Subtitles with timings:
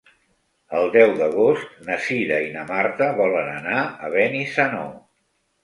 [0.77, 4.85] El deu d'agost na Cira i na Marta volen anar a Benissanó.